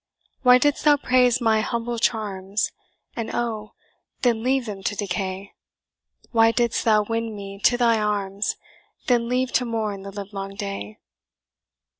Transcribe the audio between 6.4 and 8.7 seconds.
didst thou win me to thy arms,